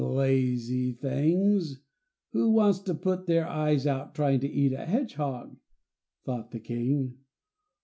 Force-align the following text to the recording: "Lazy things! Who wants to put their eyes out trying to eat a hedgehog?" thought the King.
"Lazy 0.03 0.93
things! 0.93 1.79
Who 2.31 2.49
wants 2.49 2.79
to 2.79 2.95
put 2.95 3.27
their 3.27 3.45
eyes 3.47 3.85
out 3.85 4.15
trying 4.15 4.39
to 4.39 4.49
eat 4.49 4.73
a 4.73 4.83
hedgehog?" 4.87 5.57
thought 6.25 6.49
the 6.49 6.59
King. 6.59 7.19